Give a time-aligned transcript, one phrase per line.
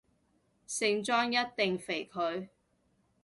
[0.65, 2.49] 聖莊一定肥佢